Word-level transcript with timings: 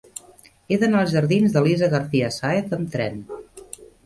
He 0.75 0.79
d'anar 0.83 1.03
als 1.05 1.13
jardins 1.15 1.53
d'Elisa 1.57 1.91
García 1.93 2.31
Sáez 2.39 2.75
amb 2.79 2.91
tren. 2.97 3.23